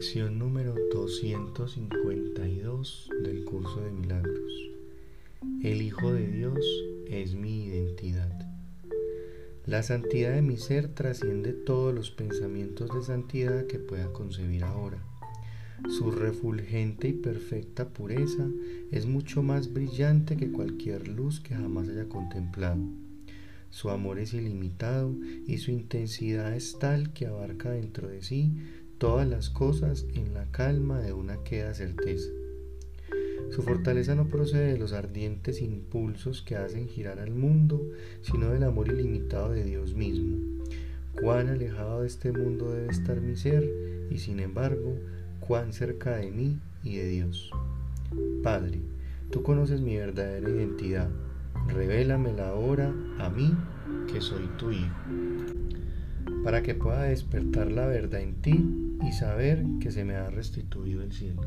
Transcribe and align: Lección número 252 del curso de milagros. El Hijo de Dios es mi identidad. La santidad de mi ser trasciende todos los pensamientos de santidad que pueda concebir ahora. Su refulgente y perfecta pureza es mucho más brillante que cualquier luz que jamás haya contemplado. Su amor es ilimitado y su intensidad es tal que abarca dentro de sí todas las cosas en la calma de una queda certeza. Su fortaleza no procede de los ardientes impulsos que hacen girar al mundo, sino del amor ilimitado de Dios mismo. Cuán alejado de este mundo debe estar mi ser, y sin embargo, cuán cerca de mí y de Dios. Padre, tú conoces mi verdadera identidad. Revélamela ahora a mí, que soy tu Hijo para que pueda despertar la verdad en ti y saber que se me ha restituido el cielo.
Lección 0.00 0.38
número 0.38 0.74
252 0.94 3.10
del 3.22 3.44
curso 3.44 3.82
de 3.82 3.90
milagros. 3.90 4.70
El 5.62 5.82
Hijo 5.82 6.10
de 6.10 6.26
Dios 6.26 6.64
es 7.06 7.34
mi 7.34 7.66
identidad. 7.66 8.32
La 9.66 9.82
santidad 9.82 10.32
de 10.32 10.40
mi 10.40 10.56
ser 10.56 10.94
trasciende 10.94 11.52
todos 11.52 11.94
los 11.94 12.10
pensamientos 12.10 12.88
de 12.94 13.02
santidad 13.02 13.66
que 13.66 13.78
pueda 13.78 14.10
concebir 14.14 14.64
ahora. 14.64 15.04
Su 15.90 16.10
refulgente 16.10 17.08
y 17.08 17.12
perfecta 17.12 17.90
pureza 17.90 18.48
es 18.90 19.04
mucho 19.04 19.42
más 19.42 19.74
brillante 19.74 20.38
que 20.38 20.50
cualquier 20.50 21.08
luz 21.08 21.40
que 21.40 21.54
jamás 21.54 21.90
haya 21.90 22.08
contemplado. 22.08 22.80
Su 23.68 23.90
amor 23.90 24.18
es 24.18 24.32
ilimitado 24.32 25.14
y 25.46 25.58
su 25.58 25.70
intensidad 25.70 26.56
es 26.56 26.78
tal 26.78 27.12
que 27.12 27.26
abarca 27.26 27.70
dentro 27.70 28.08
de 28.08 28.22
sí 28.22 28.54
todas 29.00 29.26
las 29.26 29.48
cosas 29.48 30.04
en 30.12 30.34
la 30.34 30.44
calma 30.52 31.00
de 31.00 31.14
una 31.14 31.42
queda 31.42 31.72
certeza. 31.72 32.28
Su 33.48 33.62
fortaleza 33.62 34.14
no 34.14 34.28
procede 34.28 34.74
de 34.74 34.78
los 34.78 34.92
ardientes 34.92 35.62
impulsos 35.62 36.42
que 36.42 36.56
hacen 36.56 36.86
girar 36.86 37.18
al 37.18 37.30
mundo, 37.30 37.80
sino 38.20 38.50
del 38.50 38.62
amor 38.62 38.88
ilimitado 38.88 39.52
de 39.52 39.64
Dios 39.64 39.94
mismo. 39.94 40.36
Cuán 41.18 41.48
alejado 41.48 42.02
de 42.02 42.08
este 42.08 42.30
mundo 42.30 42.72
debe 42.72 42.92
estar 42.92 43.22
mi 43.22 43.36
ser, 43.36 43.66
y 44.10 44.18
sin 44.18 44.38
embargo, 44.38 44.94
cuán 45.40 45.72
cerca 45.72 46.16
de 46.16 46.30
mí 46.30 46.58
y 46.84 46.96
de 46.96 47.08
Dios. 47.08 47.50
Padre, 48.42 48.82
tú 49.30 49.42
conoces 49.42 49.80
mi 49.80 49.96
verdadera 49.96 50.50
identidad. 50.50 51.08
Revélamela 51.68 52.50
ahora 52.50 52.94
a 53.18 53.30
mí, 53.30 53.56
que 54.12 54.20
soy 54.20 54.46
tu 54.58 54.70
Hijo 54.72 55.59
para 56.44 56.62
que 56.62 56.74
pueda 56.74 57.02
despertar 57.02 57.70
la 57.70 57.86
verdad 57.86 58.20
en 58.20 58.34
ti 58.34 58.64
y 59.06 59.12
saber 59.12 59.64
que 59.80 59.90
se 59.90 60.04
me 60.04 60.14
ha 60.14 60.30
restituido 60.30 61.02
el 61.02 61.12
cielo. 61.12 61.42